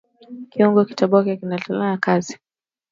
[0.51, 2.33] Kyungu kikitoboke kinakatala kazi